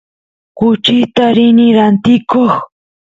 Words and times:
kuchista 0.57 1.23
rini 1.35 1.65
rantikoq 1.77 2.51